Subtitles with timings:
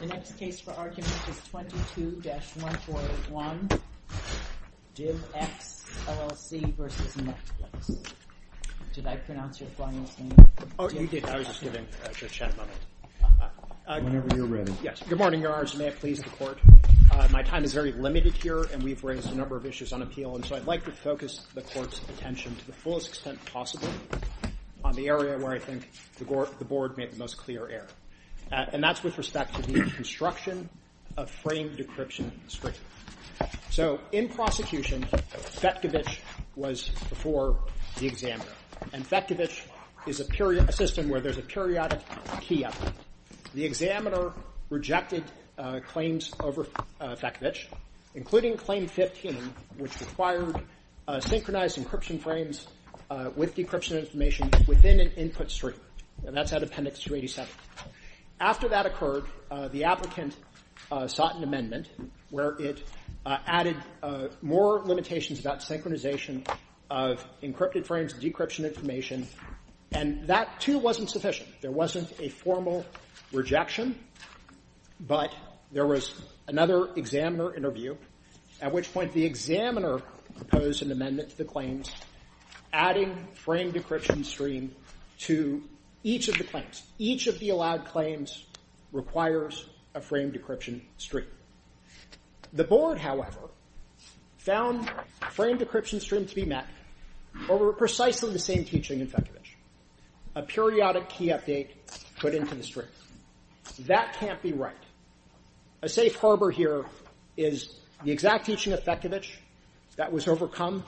[0.00, 3.80] The next case for argument is 22-1481,
[4.94, 6.72] DivX LLC v.
[7.22, 8.12] Netflix.
[8.94, 10.36] Did I pronounce your client's name?
[10.78, 11.24] Oh, you did.
[11.24, 12.78] I was just giving uh, Judge Chen a moment.
[13.24, 13.48] Uh,
[13.88, 14.72] uh, Whenever you're ready.
[14.84, 15.02] Yes.
[15.08, 15.74] Good morning, Your Honors.
[15.76, 16.58] May it please the Court.
[17.32, 20.36] My time is very limited here, and we've raised a number of issues on appeal,
[20.36, 23.88] and so I'd like to focus the Court's attention to the fullest extent possible
[24.84, 27.88] on the area where I think the Board made the most clear error.
[28.50, 30.68] Uh, and that's with respect to the construction
[31.16, 32.78] of frame decryption strings.
[33.70, 36.18] So in prosecution, Fetkovich
[36.56, 37.58] was before
[37.98, 38.50] the examiner.
[38.92, 39.62] And Fetkovich
[40.06, 42.00] is a system where there's a periodic
[42.40, 42.92] key update.
[43.54, 44.32] The examiner
[44.70, 45.24] rejected
[45.58, 46.66] uh, claims over
[47.00, 47.66] uh, Fetkovich,
[48.14, 49.36] including Claim 15,
[49.76, 50.62] which required
[51.20, 52.66] synchronized encryption frames
[53.34, 55.74] with decryption information within an input stream.
[56.26, 57.48] And that's at Appendix 287.
[58.40, 60.36] After that occurred, uh, the applicant
[60.92, 61.88] uh, sought an amendment
[62.30, 62.84] where it
[63.26, 63.76] uh, added
[64.42, 66.48] more limitations about synchronization
[66.88, 69.26] of encrypted frames and decryption information.
[69.92, 71.48] And that, too, wasn't sufficient.
[71.60, 72.86] There wasn't a formal
[73.32, 73.98] rejection,
[75.00, 75.34] but
[75.72, 76.14] there was
[76.46, 77.96] another examiner interview,
[78.60, 80.00] at which point the examiner
[80.36, 81.90] proposed an amendment to the claims,
[82.72, 84.74] adding frame decryption stream
[85.18, 85.62] to
[86.02, 86.82] each of the claims.
[86.98, 88.46] Each of the allowed claims
[88.92, 91.26] requires a frame decryption stream.
[92.52, 93.50] The Board, however,
[94.38, 94.90] found
[95.30, 96.66] frame decryption stream to be met
[97.48, 99.54] over precisely the same teaching in Fetkovich,
[100.34, 101.68] a periodic key update
[102.18, 102.86] put into the stream.
[103.80, 104.74] That can't be right.
[105.82, 106.84] A safe harbor here
[107.36, 109.36] is the exact teaching of Fetkovich
[109.96, 110.82] that was overcome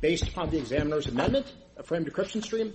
[0.00, 2.72] based upon the examiner's amendment, a frame decryption stream,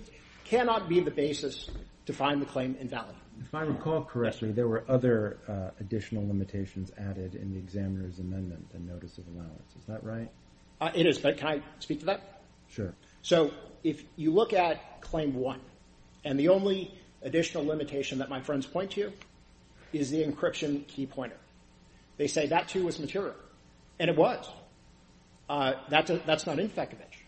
[0.52, 1.70] cannot be the basis
[2.04, 3.14] to find the claim invalid.
[3.40, 8.68] If I recall correctly, there were other uh, additional limitations added in the examiner's amendment
[8.74, 9.74] and notice of allowance.
[9.78, 10.30] Is that right?
[10.78, 12.42] Uh, it is, but can I speak to that?
[12.68, 12.92] Sure.
[13.22, 13.50] So
[13.82, 15.58] if you look at Claim 1,
[16.26, 19.10] and the only additional limitation that my friends point to
[19.94, 21.38] is the encryption key pointer.
[22.18, 23.36] They say that, too, was material.
[23.98, 24.46] And it was.
[25.48, 27.22] Uh, that's not in Fetkovich.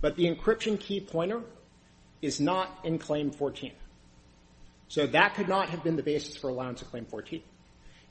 [0.00, 1.42] But the encryption key pointer
[2.22, 3.72] is not in Claim 14.
[4.88, 7.42] So that could not have been the basis for allowance of Claim 14.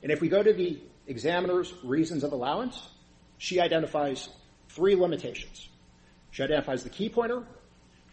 [0.04, 2.90] And if we go to the examiner's reasons of allowance,
[3.38, 4.30] she identifies
[4.70, 5.68] three limitations.
[6.32, 7.44] She identifies the key pointer.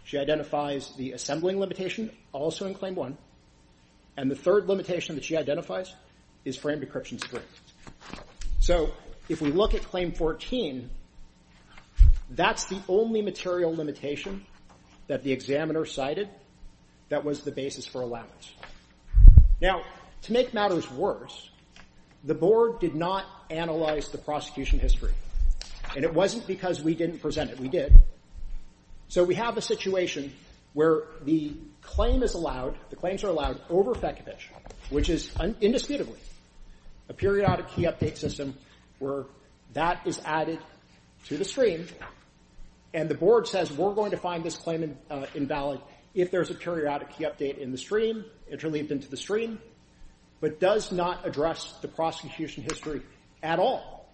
[0.04, 3.16] She identifies the assembling limitation, also in Claim 1.
[4.16, 5.94] And the third limitation that she identifies
[6.44, 7.42] is frame decryption stream.
[8.60, 8.92] So
[9.28, 10.90] if we look at Claim 14,
[12.30, 14.44] that's the only material limitation
[15.08, 16.28] that the examiner cited
[17.08, 18.52] that was the basis for allowance.
[19.60, 19.82] Now,
[20.22, 21.50] to make matters worse,
[22.24, 25.12] the board did not analyze the prosecution history.
[25.96, 27.58] And it wasn't because we didn't present it.
[27.58, 27.94] We did.
[29.08, 30.32] So we have a situation
[30.74, 34.48] where the claim is allowed, the claims are allowed over Fetkovich,
[34.90, 36.18] which is indisputably
[37.08, 38.54] a periodic key update system
[38.98, 39.24] where
[39.72, 40.58] that is added
[41.26, 41.86] to the stream.
[42.94, 45.80] And the board says we're going to find this claim uh, invalid
[46.14, 49.60] if there's a periodic key update in the stream, interleaved into the stream,
[50.40, 53.02] but does not address the prosecution history
[53.42, 54.08] at all.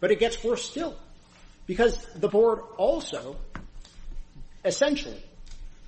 [0.00, 0.96] But it gets worse still.
[1.66, 3.36] Because the board also
[4.64, 5.20] essentially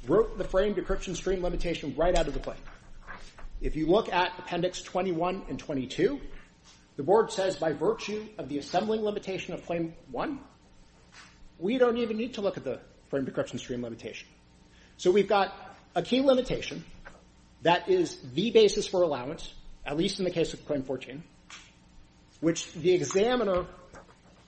[0.07, 2.59] wrote the frame decryption stream limitation right out of the claim.
[3.61, 6.21] If you look at Appendix 21 and 22,
[6.97, 10.41] the board says by virtue of the assembling limitation of Claim 1,
[11.59, 14.29] we don't even need to look at the frame decryption stream limitation.
[14.97, 15.53] So we've got
[15.95, 16.85] a key limitation
[17.63, 19.53] that is the basis for allowance,
[19.85, 21.23] at least in the case of Claim 14,
[22.41, 23.67] which the examiner,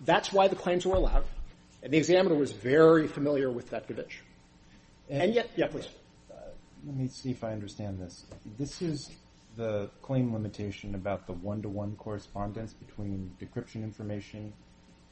[0.03, 1.25] that's why the claims were allowed.
[1.82, 4.19] And the examiner was very familiar with Fetkovich.
[5.09, 5.88] And yet, yeah, please.
[6.31, 6.34] Uh,
[6.87, 8.25] let me see if I understand this.
[8.59, 9.10] This is
[9.56, 14.53] the claim limitation about the one-to-one correspondence between decryption information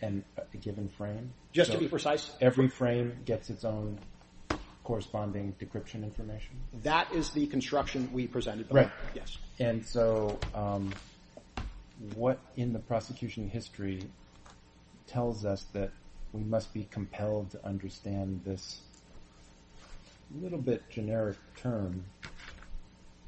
[0.01, 1.33] and a given frame?
[1.53, 2.31] Just to be precise.
[2.41, 3.99] Every frame gets its own
[4.89, 6.57] corresponding decryption information?
[6.83, 8.69] That is the construction we presented.
[8.71, 8.91] Right.
[9.15, 9.37] Yes.
[9.59, 10.95] And so um,
[12.15, 14.03] what in the prosecution history
[15.07, 15.91] tells us that
[16.33, 18.81] we must be compelled to understand this
[20.41, 22.05] little bit generic term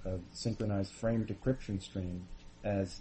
[0.07, 2.27] of synchronized frame decryption stream
[2.65, 3.01] as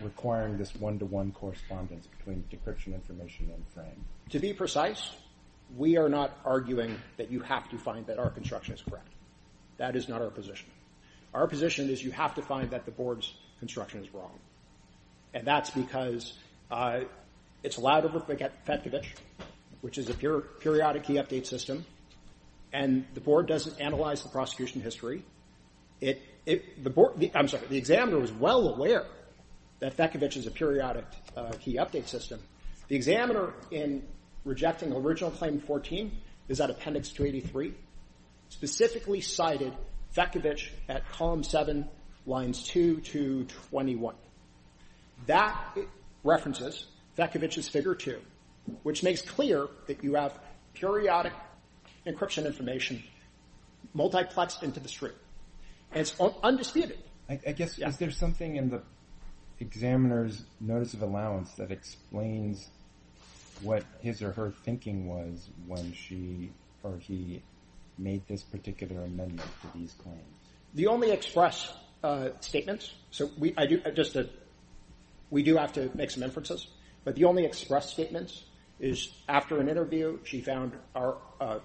[0.00, 4.04] requiring this one-to-one correspondence between decryption information and frame?
[4.30, 5.10] To be precise,
[5.76, 9.08] we are not arguing that you have to find that our construction is correct.
[9.78, 10.68] That is not our position.
[11.34, 14.38] Our position is you have to find that the board's construction is wrong.
[15.34, 16.34] And that's because
[16.70, 17.00] uh,
[17.62, 19.06] it's allowed over Fetkovich,
[19.80, 21.86] which is a periodic key update system,
[22.72, 25.24] and the board doesn't analyze the prosecution history.
[26.00, 29.06] The board, I'm sorry, the examiner was well aware
[29.82, 31.04] that Fetkovich is a periodic
[31.36, 32.38] uh, key update system.
[32.86, 34.04] The examiner, in
[34.44, 36.12] rejecting original Claim 14,
[36.46, 37.74] is at Appendix 283,
[38.48, 39.72] specifically cited
[40.16, 41.88] Fetkovich at Column 7,
[42.26, 44.14] Lines 2 to 21.
[45.26, 45.76] That
[46.22, 46.86] references
[47.18, 48.20] Fetkovich's Figure 2,
[48.84, 50.38] which makes clear that you have
[50.74, 51.32] periodic
[52.06, 53.02] encryption information
[53.96, 55.14] multiplexed into the stream.
[55.90, 56.14] And it's
[56.44, 56.98] undisputed.
[57.28, 58.82] I guess, is there something in the
[59.62, 62.68] examiner's Notice of Allowance that explains
[63.62, 66.50] what his or her thinking was when she
[66.82, 67.42] or he
[67.96, 70.20] made this particular amendment to these claims?
[70.74, 71.72] The only express
[72.40, 73.80] statements, so we do
[75.56, 76.66] have to make some inferences,
[77.04, 78.44] but the only express statements
[78.80, 81.58] is after an interview, she found, our uh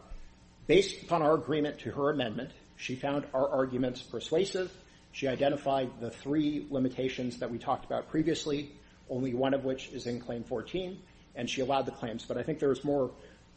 [0.67, 4.71] based upon our agreement to her amendment, she found our arguments persuasive.
[5.17, 8.71] She identified the three limitations that we talked about previously,
[9.09, 11.01] only one of which is in Claim 14,
[11.33, 12.23] and she allowed the claims.
[12.23, 13.09] But I think there's more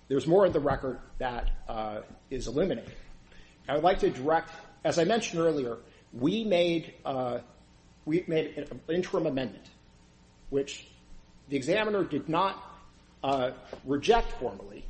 [0.08, 2.94] in the record that uh, is illuminating.
[3.68, 4.50] I would like to direct,
[4.84, 5.76] as I mentioned earlier,
[6.14, 7.40] we made uh,
[8.06, 9.66] an interim amendment,
[10.48, 10.88] which
[11.50, 12.56] the examiner did not
[13.22, 13.50] uh,
[13.84, 14.82] reject formally,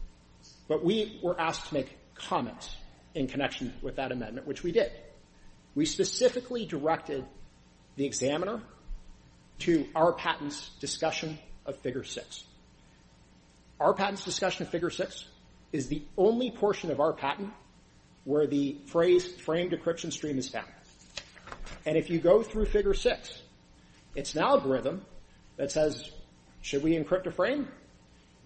[0.68, 2.76] but we were asked to make comments
[3.16, 4.92] in connection with that amendment, which we did.
[5.74, 7.24] We specifically directed
[7.96, 8.60] the examiner
[9.60, 12.44] to our patent's discussion of Figure 6.
[13.78, 15.24] Our patent's discussion of Figure 6
[15.72, 17.52] is the only portion of our patent
[18.24, 20.68] where the phrase framed decryption stream is found.
[21.86, 23.42] And if you go through Figure 6,
[24.14, 25.04] it's an algorithm
[25.56, 26.10] that says,
[26.62, 27.68] should we encrypt a frame?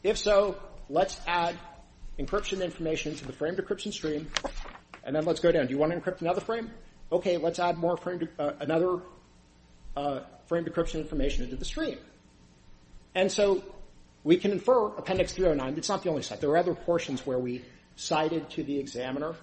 [0.02, 0.56] If so,
[0.88, 1.56] let's add
[2.18, 4.30] encryption information to the frame decryption stream,
[5.02, 5.66] and then let's go down.
[5.66, 6.70] Do you want to encrypt another frame?
[7.12, 9.00] Okay, let's add uh, another
[9.96, 11.98] uh, frame decryption information into the stream.
[13.14, 13.62] And so
[14.24, 15.78] we can infer Appendix 309.
[15.78, 16.40] It's not the only site.
[16.40, 17.62] There are other portions where we
[17.96, 19.34] cited to the examiner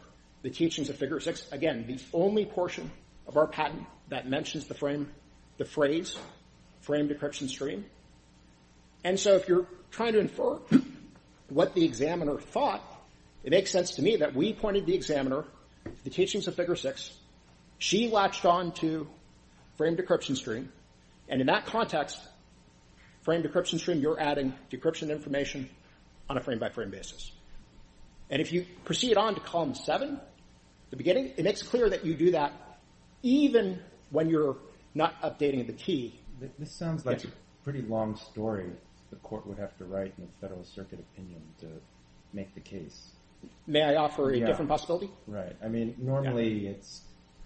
[0.41, 1.51] the teachings of Figure 6.
[1.51, 2.89] Again, the only portion
[3.27, 6.17] of our patent that mentions the phrase
[6.81, 7.85] frame decryption stream.
[9.03, 10.59] And so if you're trying to infer
[11.49, 12.81] what the examiner thought,
[13.43, 15.43] it makes sense to me that we pointed the examiner
[15.85, 17.11] to the teachings of Figure 6.
[17.81, 19.07] She latched on to
[19.75, 20.71] frame decryption stream.
[21.27, 22.19] And in that context,
[23.23, 25.67] frame decryption stream, you're adding decryption information
[26.29, 27.31] on a frame-by-frame basis.
[28.29, 30.19] And if you proceed on to Column 7,
[30.91, 32.53] the beginning, it makes clear that you do that
[33.23, 33.79] even
[34.11, 34.57] when you're
[34.93, 36.19] not updating the key.
[36.59, 37.29] This sounds like a
[37.63, 38.69] pretty long story
[39.09, 41.67] the court would have to write in a Federal Circuit opinion to
[42.31, 43.13] make the case.
[43.65, 45.09] May I offer a different possibility?
[45.25, 45.55] Right.
[45.63, 46.67] I mean, normally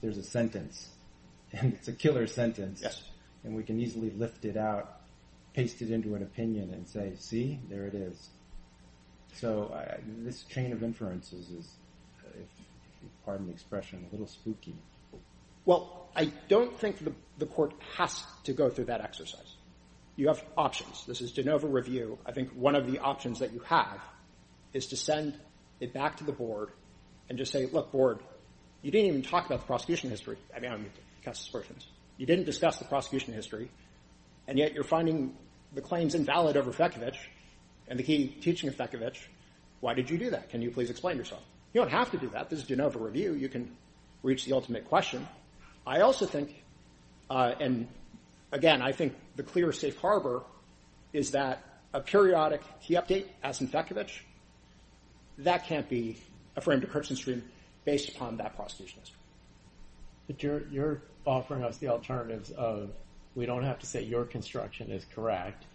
[0.06, 0.90] there's a sentence,
[1.52, 2.80] and it's a killer sentence.
[2.82, 3.02] Yes.
[3.44, 5.02] And we can easily lift it out,
[5.54, 8.30] paste it into an opinion, and say, see, there it is.
[9.34, 9.76] So
[10.20, 11.68] this chain of inferences is,
[12.24, 12.48] uh, if
[13.04, 14.76] you pardon the expression, a little spooky.
[15.66, 16.98] Well, I don't think
[17.38, 19.56] the court has to go through that exercise.
[20.16, 21.06] You have options.
[21.06, 22.18] This is de novo review.
[22.26, 24.00] I think one of the options that you have
[24.72, 25.38] is to send
[25.80, 26.70] it back to the board
[27.28, 28.20] and just say, look, board,
[28.86, 30.38] you didn't even talk about the prosecution history.
[30.56, 30.86] I mean, I'm
[31.24, 31.88] casting aspersions.
[32.18, 33.72] You didn't discuss the prosecution history,
[34.48, 35.36] and yet you're finding
[35.74, 37.18] the claims invalid over Fetkovich
[37.88, 39.18] and the key teaching of Fetkovich.
[39.80, 40.52] Why did you do that?
[40.52, 41.42] Can you please explain yourself?
[41.74, 42.52] You don't have to do that.
[42.52, 43.34] This is de novo review.
[43.34, 43.76] You can
[44.22, 45.28] reach the ultimate question.
[45.88, 46.64] I also think,
[47.28, 47.88] uh, and
[48.52, 50.44] again, I think the clear safe harbor
[51.12, 54.20] is that a periodic key update, as in Fetkovich,
[55.40, 56.18] that can't be
[56.56, 57.42] a frame to decryption stream
[57.86, 59.20] based upon that prosecution history.
[60.28, 62.90] But you're offering us the alternatives of
[63.36, 65.66] we don't have to say your construction is correct.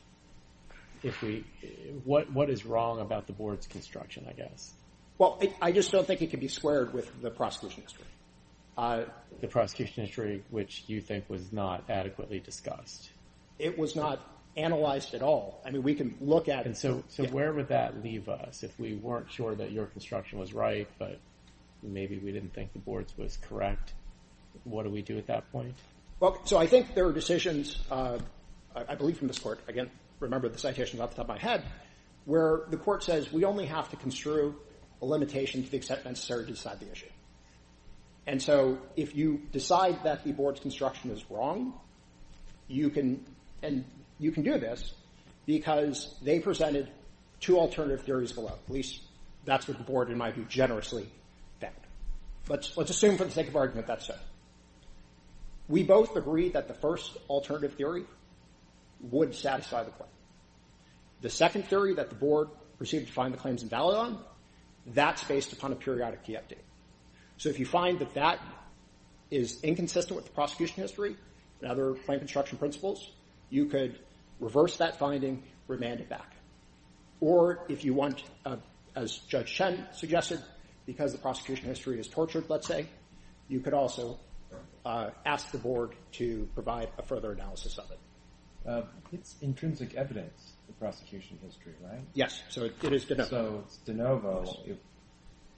[2.05, 4.73] What is wrong about the board's construction, I guess?
[5.19, 8.07] Well, I just don't think it can be squared with the prosecution history.
[8.77, 9.05] Uh,
[9.41, 13.11] the prosecution history, which you think was not adequately discussed.
[13.59, 14.21] It was not
[14.57, 15.61] analyzed at all.
[15.65, 16.67] I mean, we can look at it.
[16.67, 20.39] And so so where would that leave us if we weren't sure that your construction
[20.39, 21.19] was right, but
[21.83, 23.95] maybe we didn't think the board's was correct?
[24.65, 25.75] What do we do at that point?
[26.19, 28.19] Well, so I think there are decisions, uh,
[28.75, 31.65] I believe from this court, again, remember the citations off the top of my head,
[32.25, 34.55] where the court says we only have to construe
[35.01, 37.07] a limitation to the extent necessary to decide the issue.
[38.27, 41.73] And so if you decide that the board's construction is wrong,
[42.69, 43.25] you can,
[43.63, 43.85] and
[44.19, 44.93] you can do this
[45.47, 46.91] because they presented
[47.41, 48.53] two alternative theories below.
[48.67, 49.01] At least
[49.45, 51.09] that's what the board, in my view, generously.
[52.49, 54.17] Let's, let's assume for the sake of argument that's so.
[55.69, 58.05] We both agree that the first alternative theory
[59.03, 60.11] would satisfy the claim.
[61.21, 64.19] The second theory that the board proceeded to find the claims invalid on,
[64.87, 66.65] that's based upon a periodic key update.
[67.37, 68.41] So if you find that that
[69.31, 71.17] is inconsistent with the prosecution history
[71.61, 73.09] and other claim construction principles,
[73.49, 73.99] you could
[74.41, 76.35] reverse that finding, remand it back.
[77.21, 78.57] Or if you want, uh,
[78.97, 80.43] as Judge Chen suggested,
[80.87, 82.87] because the prosecution history is tortured, let's say,
[83.49, 84.19] you could also
[84.85, 87.99] uh, ask the board to provide a further analysis of it.
[88.67, 88.83] Uh,
[89.13, 92.01] it's intrinsic evidence, the prosecution history, right?
[92.15, 93.29] Yes, so it, is de novo.
[93.31, 94.45] So it's de novo.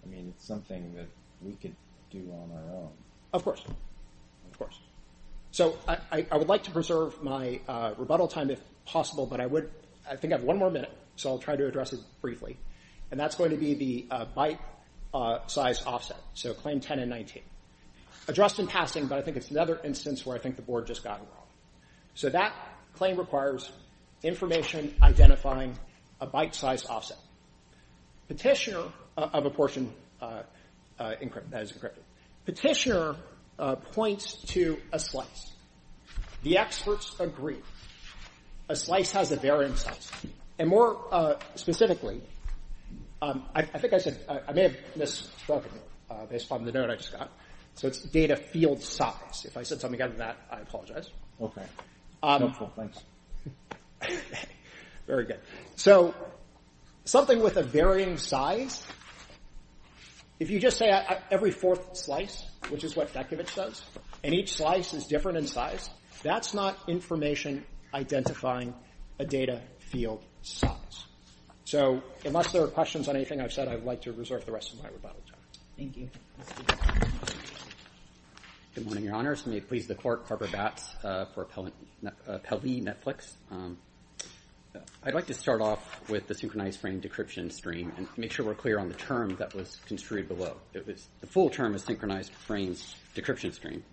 [0.05, 1.09] I mean, it's something that
[1.41, 1.75] we could
[2.11, 2.91] do on our own.
[3.33, 3.65] Of course.
[4.51, 4.79] Of course.
[5.51, 9.71] So I, would like to preserve my uh, rebuttal time if possible, but I would,
[10.11, 12.57] I think I have one more minute, so I'll try to address it briefly.
[13.11, 14.15] And that's going to be the
[15.47, 17.43] size offset, so claim 10 and 19.
[18.29, 21.03] Addressed in passing, but I think it's another instance where I think the board just
[21.03, 21.47] got it wrong.
[22.15, 22.55] So that
[22.95, 23.71] claim requires
[24.23, 25.79] information identifying
[26.21, 27.19] a byte size offset.
[28.29, 28.85] Petitioner
[29.17, 30.43] uh, of a portion uh,
[30.99, 31.15] uh,
[31.51, 32.03] that is encrypted.
[32.45, 33.17] Petitioner
[33.59, 35.53] uh, points to a slice.
[36.43, 37.61] The experts agree.
[38.69, 40.11] A slice has a varying size.
[40.59, 42.21] And more uh, specifically,
[43.23, 45.71] I, I, think I said, I, may have misspoken
[46.11, 47.31] uh, based upon the note I just got.
[47.75, 49.45] So it's data field size.
[49.45, 51.09] If I said something other than that, I apologize.
[51.41, 51.63] Okay.
[52.23, 52.99] Um, Helpful, thanks.
[55.07, 55.41] Very good.
[55.77, 56.15] So
[57.05, 58.85] something with a varying size,
[60.41, 63.83] if you just say uh, every fourth slice, which is what Fetkovich does,
[64.25, 65.89] and each slice is different in size,
[66.23, 67.65] that's not information
[67.95, 68.75] identifying
[69.19, 71.07] a data field size.
[71.65, 74.53] So unless there are questions on anything I've said, I would like to reserve the
[74.53, 75.39] rest of my rebuttal time.
[75.77, 76.11] Thank you.
[78.75, 79.47] Good morning, Your Honors.
[79.47, 83.33] May it please the Court, Harper Batts uh, for Appellee Netflix.
[83.51, 83.79] Um,
[85.05, 88.55] I'd like to start off with the synchronized frame decryption stream and make sure we're
[88.55, 90.57] clear on the term that was construed below.
[90.73, 93.85] It was the full term is synchronized frames decryption stream.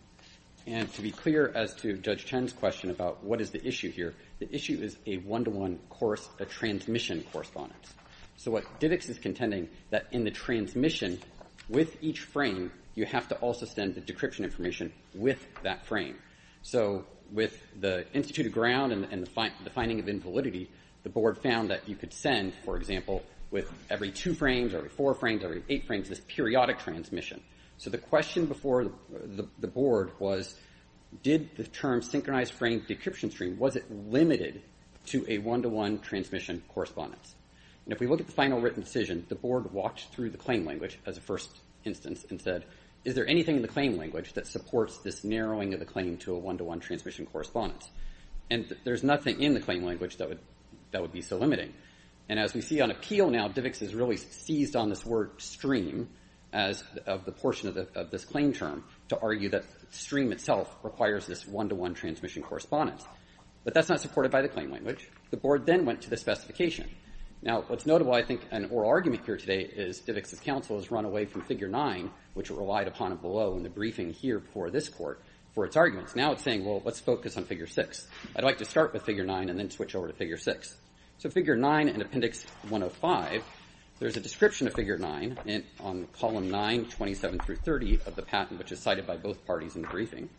[0.65, 4.13] And to be clear as to Judge Chen's question about what is the issue here,
[4.39, 7.93] the issue is a one-to-one course, a transmission correspondence.
[8.37, 11.19] So what DivX is contending that in the transmission
[11.67, 16.15] with each frame, you have to also send the decryption information with that frame.
[16.61, 20.69] So with the instituted ground and, the, fi- the finding of invalidity,
[21.03, 25.13] the board found that you could send, for example, with every two frames, every four
[25.13, 27.41] frames, every eight frames, this periodic transmission.
[27.77, 28.91] So the question before
[29.59, 30.55] the board was,
[31.23, 34.61] did the term synchronized frame decryption stream, was it limited
[35.07, 37.35] to a one-to-one transmission correspondence?
[37.85, 40.65] And if we look at the final written decision, the board walked through the claim
[40.65, 41.49] language as a first
[41.83, 42.65] instance and said,
[43.05, 46.35] is there anything in the claim language that supports this narrowing of the claim to
[46.35, 47.89] a one-to-one transmission correspondence?
[48.51, 50.39] And there's nothing in the claim language that would
[50.91, 51.73] that would be so limiting.
[52.27, 56.09] And as we see on appeal now, DivX has really seized on this word stream
[56.51, 61.45] as of the portion of this claim term to argue that stream itself requires this
[61.45, 63.03] one-to-one transmission correspondence.
[63.63, 65.09] But that's not supported by the claim language.
[65.31, 66.89] The board then went to the specification.
[67.41, 71.05] Now, what's notable, I think, an oral argument here today is DivX's counsel has run
[71.05, 74.89] away from Figure 9, which it relied upon below in the briefing here before this
[74.89, 75.21] court,
[75.53, 76.15] for its arguments.
[76.15, 78.07] Now it's saying, well, let's focus on Figure 6.
[78.35, 80.77] I'd like to start with Figure 9 and then switch over to Figure 6.
[81.17, 83.43] So Figure 9 in Appendix 105,
[83.99, 88.21] there's a description of Figure 9 in, on column 9, 27 through 30 of the
[88.21, 90.29] patent, which is cited by both parties in the briefing.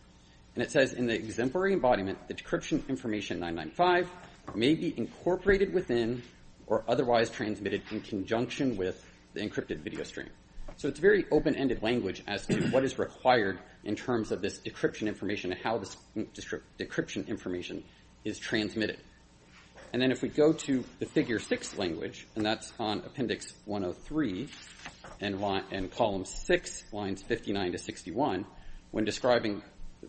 [0.55, 4.11] And it says, in the exemplary embodiment, the decryption information 995
[4.55, 6.23] may be incorporated within
[6.67, 10.31] or otherwise transmitted in conjunction with the encrypted video stream.
[10.77, 15.07] So it's very open-ended language as to what is required in terms of this decryption
[15.07, 15.97] information and how this
[16.79, 17.85] decryption information
[18.25, 18.99] is transmitted.
[19.93, 24.49] And then if we go to the figure 6 language, and that's on appendix 103
[25.21, 28.47] and, column 6, lines 59 to 61,
[28.93, 29.63] when describing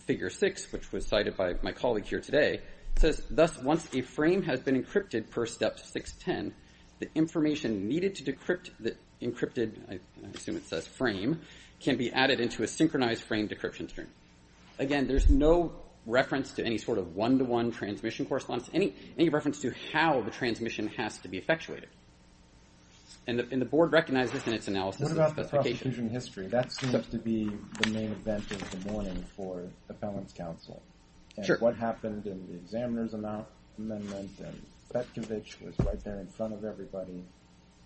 [0.05, 2.61] figure 6, which was cited by my colleague here today,
[2.95, 6.53] it says, thus, once a frame has been encrypted per step 610,
[6.99, 9.99] the information needed to decrypt the encrypted, I,
[10.35, 11.41] assume it says frame,
[11.79, 14.07] can be added into a synchronized frame decryption stream.
[14.77, 15.73] Again, there's no
[16.05, 20.87] reference to any sort of one-to-one transmission correspondence, any, any reference to how the transmission
[20.87, 21.89] has to be effectuated.
[23.27, 26.09] And the, and the board recognized this in its analysis what about the the prosecution
[26.09, 26.47] history?
[26.47, 30.81] That seems to be the main event of the morning for the appellant's counsel.
[31.37, 31.57] and Sure.
[31.59, 36.65] what happened in the examiner's amount amendment, and Fetkovich was right there in front of
[36.65, 37.23] everybody,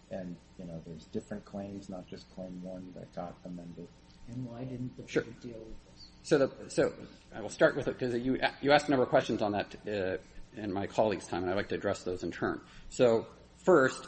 [0.10, 3.88] and, you know, there's different claims, not just claim one that got amended.
[4.30, 5.95] And why didn't the board deal with this?
[6.26, 6.50] So,
[7.36, 9.76] I will start with it because you you asked a number of questions on that
[9.88, 10.18] uh,
[10.60, 12.62] in my colleague's time, and I'd like to address those in turn.
[12.90, 13.28] So,
[13.64, 14.08] first,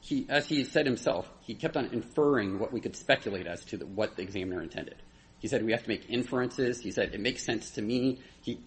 [0.00, 3.78] he, as he said himself, he kept on inferring what we could speculate as to
[3.78, 5.02] what the examiner intended.
[5.40, 6.80] He said we have to make inferences.
[6.80, 8.20] He said it makes sense to me.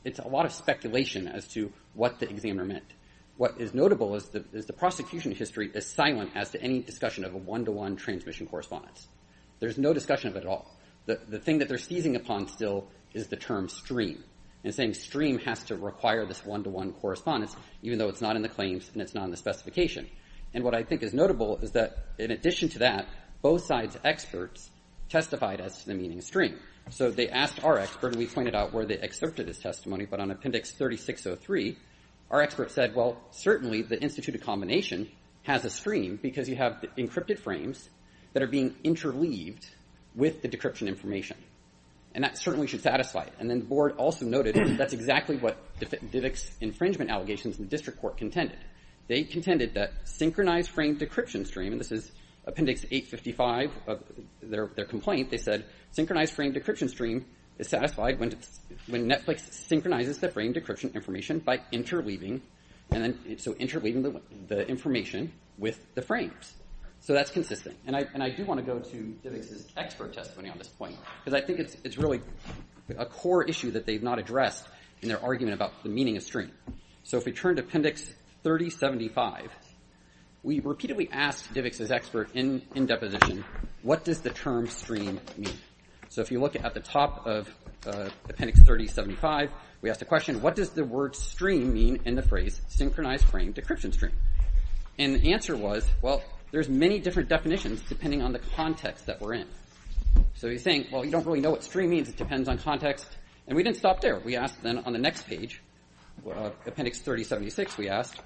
[0.03, 2.93] It's a lot of speculation as to what the examiner meant.
[3.37, 7.23] What is notable is the, is the prosecution history is silent as to any discussion
[7.23, 9.07] of a one-to-one transmission correspondence.
[9.59, 10.77] There's no discussion of it at all.
[11.05, 14.23] The, thing that they're seizing upon still is the term stream.
[14.63, 18.49] And saying stream has to require this one-to-one correspondence, even though it's not in the
[18.49, 20.07] claims and it's not in the specification.
[20.53, 23.07] And what I think is notable is that in addition to that,
[23.41, 24.69] both sides' experts
[25.09, 26.59] testified as to the meaning of stream.
[26.89, 30.19] So they asked our expert, and we pointed out where they excerpted his testimony, but
[30.19, 31.77] on Appendix 3603,
[32.29, 35.09] our expert said, well, certainly the instituted combination
[35.43, 37.89] has a stream because you have encrypted frames
[38.33, 39.65] that are being interleaved
[40.15, 41.37] with the decryption information.
[42.13, 43.33] And that certainly should satisfy it.
[43.39, 48.01] And then the board also noted that's exactly what DivX's infringement allegations in the district
[48.01, 48.59] court contended.
[49.07, 52.11] They contended that synchronized frame decryption stream, and this is
[52.45, 54.03] Appendix 855 of
[54.41, 57.25] their, complaint, they said synchronized frame decryption stream
[57.57, 58.31] is satisfied when,
[58.89, 62.41] Netflix synchronizes the frame decryption information by interleaving,
[62.91, 66.55] and then so interleaving the information with the frames.
[67.01, 67.77] So that's consistent.
[67.87, 70.95] And I, and I do want to go to DivX's expert testimony on this point,
[71.23, 72.21] because I think it's, it's really
[72.95, 74.67] a core issue that they've not addressed
[75.01, 76.51] in their argument about the meaning of stream.
[77.03, 78.03] So if we turn to Appendix
[78.43, 79.49] 3075,
[80.43, 83.43] we repeatedly asked DivX's expert in, in deposition,
[83.81, 85.57] what does the term stream mean?
[86.09, 87.49] So if you look at the top of
[87.87, 89.49] uh, Appendix 3075,
[89.81, 93.53] we asked the question, what does the word stream mean in the phrase synchronized frame
[93.53, 94.13] decryption stream?
[94.99, 99.33] And the answer was, well, there's many different definitions depending on the context that we're
[99.33, 99.47] in.
[100.35, 102.09] So he's saying, well, you don't really know what stream means.
[102.09, 103.07] It depends on context.
[103.47, 104.19] And we didn't stop there.
[104.19, 105.61] We asked then on the next page,
[106.27, 108.19] uh, Appendix 3076, we asked,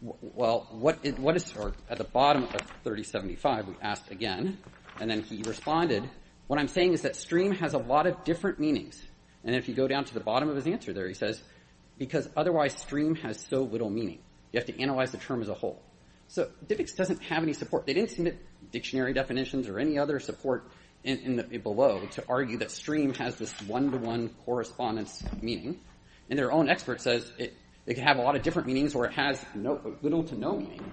[0.00, 2.50] well, what is, what is, or at the bottom of
[2.82, 4.58] 3075, we asked again,
[5.00, 6.08] and then he responded,
[6.48, 9.00] what I'm saying is that stream has a lot of different meanings.
[9.44, 11.42] And if you go down to the bottom of his answer there, he says,
[11.98, 14.18] because otherwise stream has so little meaning.
[14.52, 15.80] You have to analyze the term as a whole.
[16.32, 17.84] So DivX doesn't have any support.
[17.84, 18.38] They didn't submit
[18.70, 20.64] dictionary definitions or any other support
[21.04, 25.78] in, in the below to argue that stream has this one-to-one correspondence meaning.
[26.30, 27.54] And their own expert says it,
[27.86, 29.44] can have a lot of different meanings or it has
[30.00, 30.90] little to no meaning.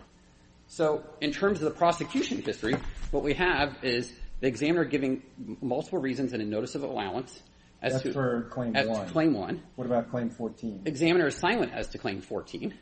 [0.67, 2.75] So in terms of the prosecution history,
[3.11, 5.23] what we have is the examiner giving
[5.61, 7.41] multiple reasons in a notice of allowance
[7.81, 9.07] as to claim as to one.
[9.07, 9.63] claim one.
[9.77, 10.81] What about claim 14?
[10.83, 12.73] Examiner is silent as to claim 14.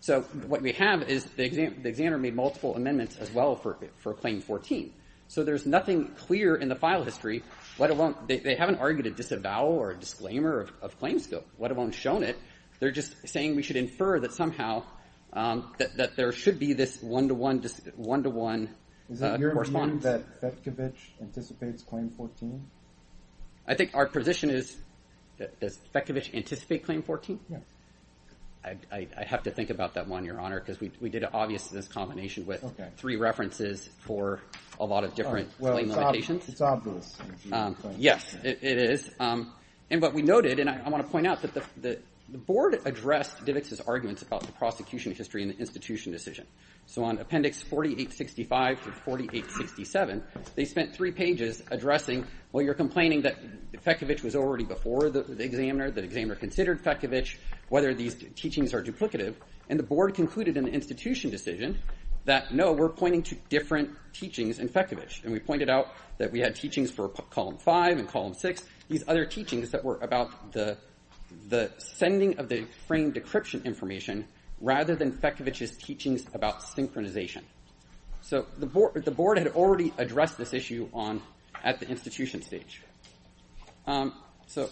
[0.00, 3.76] So what we have is the, exam, the examiner made multiple amendments as well for,
[3.96, 4.92] for claim 14.
[5.26, 7.42] So there's nothing clear in the file history,
[7.78, 11.70] let alone, they, they haven't argued a disavowal or a disclaimer of, claim scope, let
[11.70, 12.38] alone shown it.
[12.80, 14.84] They're just saying we should infer that somehow
[15.32, 17.62] um, that, that there should be this one-to-one,
[17.96, 18.70] one-to-one
[19.10, 20.04] Is uh, it your view correspondence.
[20.04, 22.64] that Fetkovich anticipates claim 14?
[23.66, 24.76] I think our position is,
[25.36, 27.38] that- does Fetkovich anticipate claim 14?
[27.50, 27.58] Yeah.
[28.64, 31.22] I, I, I have to think about that one, Your Honor, because we, we did
[31.22, 32.64] an obvious this combination with
[32.96, 34.40] three references for
[34.80, 36.48] a lot of different claim limitations.
[36.48, 37.16] it's obvious.
[37.52, 38.50] Um, yes, 14.
[38.50, 39.10] it, is.
[39.20, 39.52] Um,
[39.90, 41.98] and what we noted, and I, want to point out that the,
[42.46, 46.46] board addressed DivX's arguments about the prosecution history and the institution decision.
[46.84, 50.22] So on Appendix 4865 to 4867,
[50.54, 53.36] they spent three pages addressing, well, you're complaining that
[53.82, 57.36] Fetkovich was already before the, the examiner, the examiner considered Fetkovich,
[57.68, 59.34] whether these teachings are duplicative.
[59.68, 61.78] And the board concluded in the institution decision
[62.24, 65.24] that no, we're pointing to different teachings in Fetkovich.
[65.24, 69.04] And we pointed out that we had teachings for column 5 and column 6, these
[69.08, 70.76] other teachings that were about the,
[71.48, 74.26] the sending of the frame decryption information
[74.60, 77.42] rather than Fetkovich's teachings about synchronization.
[78.20, 81.22] So the board, the board had already addressed this issue on
[81.64, 82.82] at the institution stage.
[83.86, 84.12] Um,
[84.46, 84.68] so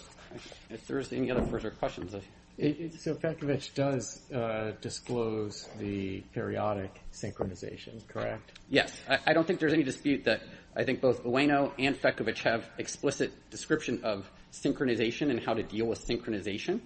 [0.69, 2.21] if there's any other further questions, I,
[2.57, 8.59] so Fetkovich does uh, disclose the periodic synchronization, correct?
[8.69, 10.41] Yes, I, don't think there's any dispute that
[10.75, 15.85] I think both Ueno and Fetkovich have explicit description of synchronization and how to deal
[15.85, 16.81] with synchronization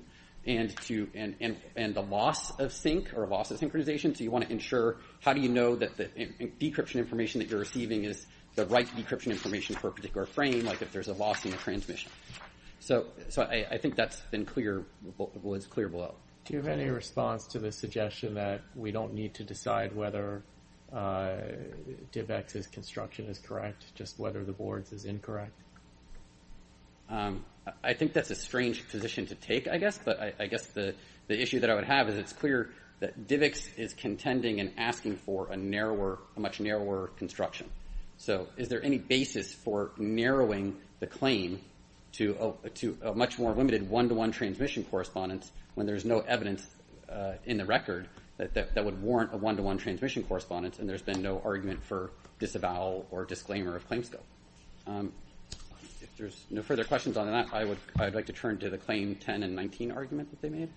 [0.45, 0.75] and
[1.95, 4.17] the loss of sync or loss of synchronization.
[4.17, 6.07] So you want to ensure how do you know that the
[6.60, 10.81] decryption information that you're receiving is the right decryption information for a particular frame, like
[10.81, 12.12] if there's a loss in the transmission.
[12.82, 13.06] So
[13.38, 14.84] I think that's been clear,
[15.17, 16.15] was clear below.
[16.46, 20.41] Do you have any response to the suggestion that we don't need to decide whether
[20.91, 21.36] uh,
[22.12, 25.54] DivX's construction is correct, just whether the board's is incorrect?
[27.08, 27.46] Um,
[27.84, 30.00] I think that's a strange position to take, I guess.
[30.04, 30.96] But I guess the
[31.30, 35.52] issue that I would have is it's clear that DivX is contending and asking for
[35.52, 37.70] a narrower, a much narrower construction.
[38.17, 41.62] So is there any basis for narrowing the claim
[42.13, 42.58] to
[43.04, 46.65] a much more limited one-to-one transmission correspondence when there's no evidence
[47.10, 51.41] uh, in the record that would warrant a one-to-one transmission correspondence and there's been no
[51.45, 54.26] argument for disavowal or disclaimer of claim scope?
[54.88, 55.13] Um,
[56.02, 57.78] if there's no further questions on that, I would
[58.15, 60.69] like to turn to the Claim 10 and 19 argument that they made.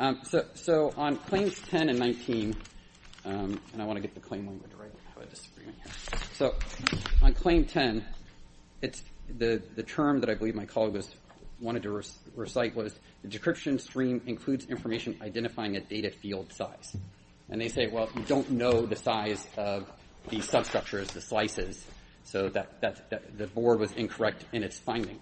[0.00, 0.22] Um,
[0.54, 2.56] so on Claims 10 and 19,
[3.26, 4.90] um, and I want to get the claim language right.
[5.16, 6.18] I have a disagreement here.
[6.34, 6.54] So
[7.22, 8.04] on Claim 10,
[9.28, 11.02] the term that I believe my colleague
[11.60, 12.02] wanted to
[12.34, 16.96] recite was, the decryption stream includes information identifying a data field size.
[17.48, 19.90] And they say, well, you don't know the size of
[20.28, 21.84] the substructures, the slices,
[22.24, 25.20] so that that the board was incorrect in its finding.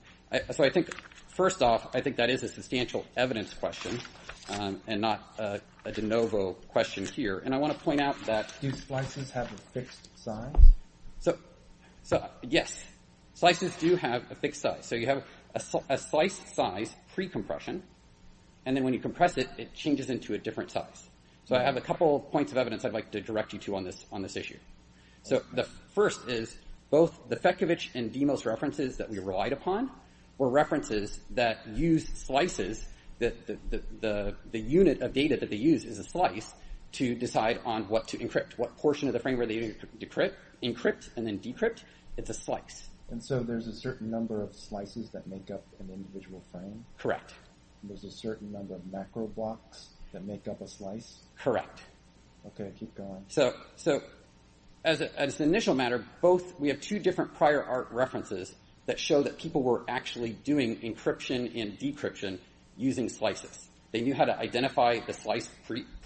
[0.52, 0.94] So I think,
[1.28, 4.00] first off, I think that is a substantial evidence question
[4.48, 5.60] um, and not a
[5.92, 7.42] de novo question here.
[7.44, 8.52] And I want to point out that...
[8.60, 10.54] Do slices have a fixed size?
[11.18, 11.36] So,
[12.02, 12.84] so, yes.
[13.35, 14.87] Slices do have a fixed size.
[14.87, 17.83] So you have a slice size pre-compression,
[18.64, 21.09] and then when you compress it, it changes into a different size.
[21.45, 23.85] So I have a couple points of evidence I'd like to direct you to on
[23.85, 24.59] this on this issue.
[25.23, 25.64] So the
[25.95, 26.57] first is,
[26.90, 29.90] both the Fetkovich and Demos references that we relied upon
[30.38, 32.87] were references that used slices,
[33.18, 36.53] that the the, the unit of data that they use is a slice,
[36.92, 38.59] to decide on what to encrypt.
[38.59, 39.87] What portion of the frame are they to
[40.62, 41.83] encrypt and then decrypt?
[42.16, 42.88] It's a slice.
[43.12, 46.83] And so there's a certain number of slices that make up an individual frame?
[46.98, 47.35] Correct.
[47.85, 51.20] There's a certain number of macro blocks that make up a slice?
[51.38, 51.83] Correct.
[52.46, 53.22] Okay, keep going.
[53.29, 54.03] So so
[54.85, 58.53] as an initial matter, both, we have two different prior art references
[58.87, 62.38] that show that people were actually doing encryption and decryption
[62.77, 63.68] using slices.
[63.92, 65.48] They knew how to identify the slice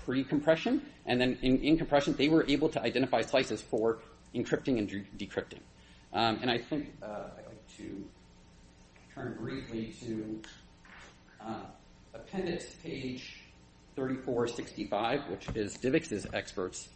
[0.05, 4.01] pre-compression, and then in compression, they were able to identify slices for
[4.35, 5.61] encrypting and decrypting.
[6.17, 8.03] Um, and I think uh, I'd like to
[9.15, 10.41] turn briefly to
[11.47, 11.61] uh,
[12.15, 13.43] appendix page
[13.97, 16.89] 3465, which is DivX's expert's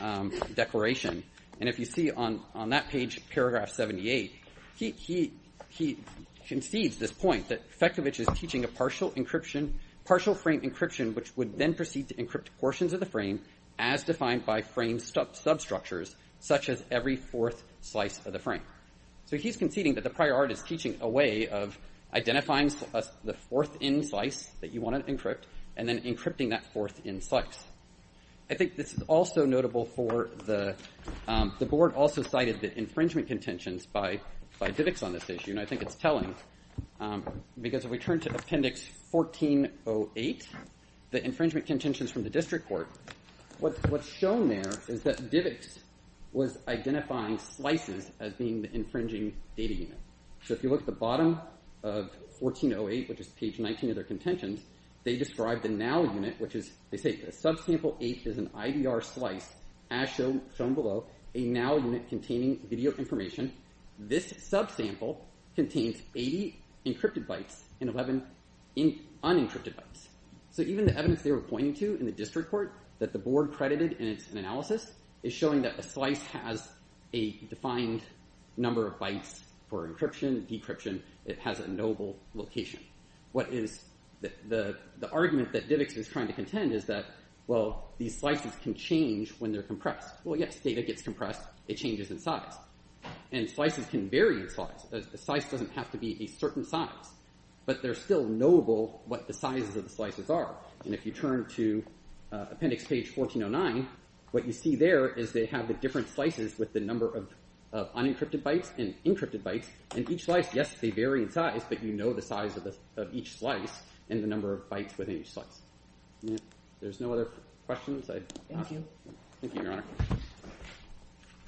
[0.00, 1.22] um, declaration.
[1.60, 4.32] And if you see on that page, paragraph 78,
[4.76, 5.98] he
[6.48, 12.08] concedes this point that Fetkovich is teaching a partial frame encryption, which would then proceed
[12.08, 13.42] to encrypt portions of the frame
[13.78, 18.62] as defined by frame substructures, such as every fourth slice of the frame.
[19.26, 21.78] So he's conceding that the prior art is teaching a way of
[22.12, 25.44] identifying uh, the fourth in slice that you want to encrypt,
[25.76, 27.64] and then encrypting that fourth in slice.
[28.50, 30.74] I think this is also notable for the,
[31.28, 34.20] um, the board also cited the infringement contentions by
[34.60, 36.34] DivX on this issue, and I think it's telling,
[37.00, 37.24] um,
[37.60, 40.48] because if we turn to appendix 1408,
[41.12, 42.88] the infringement contentions from the district court,
[43.60, 45.78] what's shown there is that DivX
[46.32, 49.98] was identifying slices as being the infringing data unit.
[50.44, 51.40] So if you look at the bottom
[51.82, 54.60] of 1408, which is page 19 of their contentions,
[55.04, 59.04] they describe the NAL unit, which is, they say the subsample 8 is an IDR
[59.04, 59.52] slice,
[59.90, 63.52] as shown below, a NAL unit containing video information.
[63.98, 65.18] This subsample
[65.54, 68.22] contains 80 encrypted bytes and 11
[68.76, 70.08] unencrypted bytes.
[70.50, 73.52] So even the evidence they were pointing to in the district court that the board
[73.52, 76.68] credited in its analysis is showing that a slice has
[77.12, 78.02] a defined
[78.56, 82.80] number of bytes for encryption, decryption, it has a knowable location.
[83.32, 83.84] What is
[84.20, 84.76] the
[85.10, 87.06] argument that DivX is trying to contend is that,
[87.46, 90.14] well, these slices can change when they're compressed.
[90.24, 92.54] Well, yes, data gets compressed, it changes in size.
[93.32, 94.86] And slices can vary in size.
[94.92, 97.08] A slice doesn't have to be a certain size.
[97.64, 100.54] But they're still knowable what the sizes of the slices are.
[100.84, 101.82] And if you turn to
[102.32, 103.88] uh, appendix page 1409,
[104.32, 107.32] what you see there is they have the different slices with the number of
[107.94, 109.66] unencrypted bytes and encrypted bytes.
[109.94, 112.58] And each slice, yes, they vary in size, but you know the size
[112.96, 115.62] of each slice and the number of bytes within each slice.
[116.80, 117.28] There's no other
[117.66, 118.06] questions?
[118.06, 118.84] Thank you.
[119.40, 119.84] Thank you, Your Honor.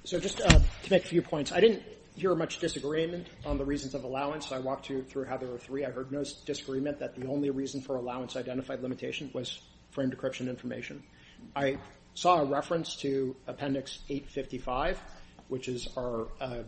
[0.04, 1.82] So just uh, to make a few points, I didn't
[2.14, 4.52] hear much disagreement on the reasons of allowance.
[4.52, 5.84] I walked you through how there were three.
[5.84, 10.48] I heard no disagreement that the only reason for allowance identified limitation was frame decryption
[10.48, 11.02] information.
[11.56, 11.78] I
[12.14, 15.00] saw a reference to appendix 855,
[15.48, 16.62] which is our uh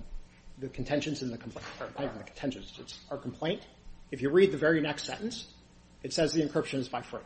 [0.58, 1.66] the contentions in the complaint.
[1.80, 3.62] Not even the contentions, it's our complaint.
[4.10, 5.46] if you read the very next sentence,
[6.02, 7.24] it says the encryption is by frame.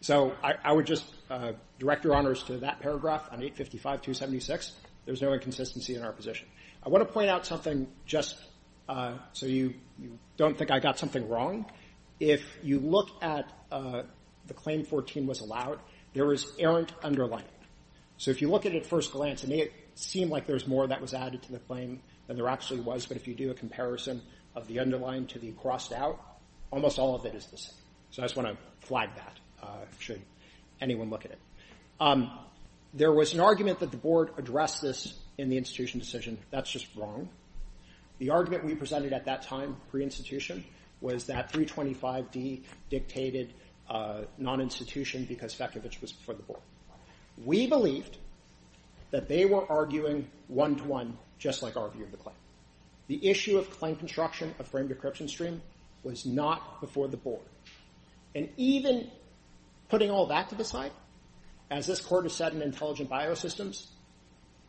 [0.00, 4.72] So I, would just uh, direct your honors to that paragraph on 855-276.
[5.06, 6.46] There's no inconsistency in our position.
[6.84, 8.36] I want to point out something just
[8.88, 9.74] uh, so you,
[10.36, 11.66] don't think I got something wrong.
[12.20, 15.78] If you look at the claim 14 was allowed,
[16.14, 17.48] there was errant underlining.
[18.16, 20.86] So if you look at it at first glance, it may seem like there's more
[20.86, 23.54] that was added to the claim than there actually was, but if you do a
[23.54, 24.22] comparison
[24.54, 26.20] of the underline to the crossed out,
[26.70, 27.74] almost all of it is the same.
[28.10, 30.22] So I just want to flag that, uh, should
[30.80, 31.38] anyone look at it.
[32.00, 32.30] Um,
[32.92, 36.38] there was an argument that the board addressed this in the institution decision.
[36.50, 37.28] That's just wrong.
[38.18, 40.64] The argument we presented at that time, pre-institution,
[41.00, 43.52] was that 325D dictated
[43.88, 46.62] Uh, non-institution because Fetkovich was before the board.
[47.44, 48.16] We believed
[49.10, 52.36] that they were arguing one-to-one, just like our view of the claim.
[53.08, 55.60] The issue of claim construction of frame decryption stream
[56.02, 57.42] was not before the board.
[58.34, 59.10] And even
[59.90, 60.92] putting all that to the side,
[61.70, 63.88] as this court has said in Intelligent Bio-Systems,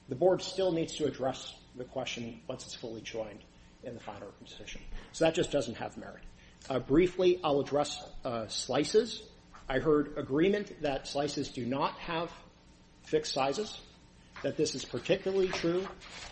[0.10, 3.40] the board still needs to address the question once it's fully joined
[3.84, 4.82] in the final decision.
[5.14, 6.24] So that just doesn't have merit.
[6.70, 9.22] Uh, briefly, I'll address uh, slices.
[9.70, 12.32] I heard agreement that slices do not have
[13.04, 13.80] fixed sizes,
[14.42, 15.88] that this is particularly true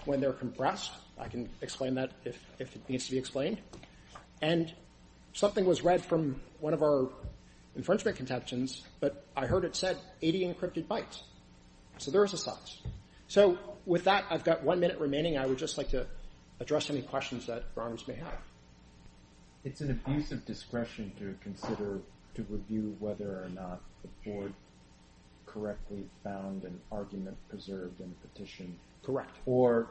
[0.06, 0.92] when they're compressed.
[1.20, 3.60] I can explain that if, if it needs to be explained.
[4.42, 4.74] And
[5.34, 7.10] something was read from one of our
[7.76, 11.22] infringement contentions, but I heard it said 80 encrypted bytes.
[12.00, 12.80] So there is a size.
[13.28, 15.38] So with that, I've got one minute remaining.
[15.38, 16.08] I would just like to
[16.60, 18.53] address any questions that your honors may have.
[19.66, 22.00] It's an abuse of discretion to consider,
[22.36, 24.54] to review whether or not the board
[25.46, 29.32] correctly found an argument preserved in the petition Correct.
[29.46, 29.88] or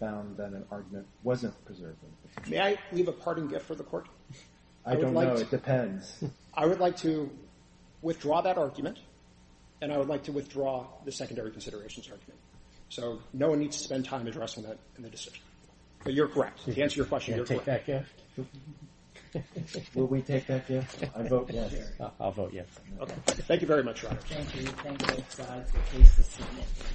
[0.00, 2.50] found that an argument wasn't preserved in the petition.
[2.58, 4.08] May I leave a parting gift for the court?
[4.84, 5.36] I would don't like know.
[5.36, 6.24] to- It depends.
[6.54, 7.30] I would like to
[8.02, 8.98] withdraw that argument,
[9.82, 12.40] and I would like to withdraw the secondary considerations argument.
[12.88, 15.42] So no one needs to spend time addressing that in the decision.
[16.02, 16.64] But you're correct.
[16.64, 17.86] To answer your question, you're take correct.
[17.86, 18.22] that gift.
[19.94, 21.04] Will we take that gift?
[21.16, 21.72] I vote yes.
[22.20, 22.66] I'll vote yes.
[23.00, 23.14] Okay.
[23.26, 24.20] Thank you very much, Your Honor.
[24.26, 24.62] Thank you.
[24.62, 25.72] Thank both sides.
[25.72, 26.94] The case is submitted.